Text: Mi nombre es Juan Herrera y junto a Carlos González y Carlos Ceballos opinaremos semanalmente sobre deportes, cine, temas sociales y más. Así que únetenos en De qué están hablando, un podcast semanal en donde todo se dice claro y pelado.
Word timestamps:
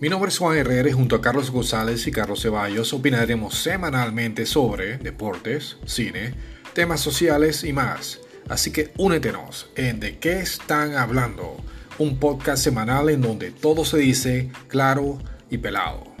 Mi 0.00 0.08
nombre 0.08 0.28
es 0.28 0.38
Juan 0.38 0.56
Herrera 0.56 0.88
y 0.88 0.92
junto 0.92 1.16
a 1.16 1.20
Carlos 1.20 1.50
González 1.50 2.06
y 2.06 2.12
Carlos 2.12 2.42
Ceballos 2.42 2.92
opinaremos 2.92 3.56
semanalmente 3.56 4.46
sobre 4.46 4.96
deportes, 4.98 5.76
cine, 5.86 6.34
temas 6.72 7.00
sociales 7.00 7.64
y 7.64 7.72
más. 7.72 8.20
Así 8.48 8.70
que 8.70 8.92
únetenos 8.96 9.70
en 9.74 9.98
De 9.98 10.18
qué 10.18 10.38
están 10.38 10.94
hablando, 10.94 11.56
un 11.98 12.20
podcast 12.20 12.62
semanal 12.62 13.10
en 13.10 13.22
donde 13.22 13.50
todo 13.50 13.84
se 13.84 13.98
dice 13.98 14.52
claro 14.68 15.18
y 15.50 15.58
pelado. 15.58 16.17